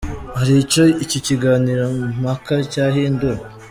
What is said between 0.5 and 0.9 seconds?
icyo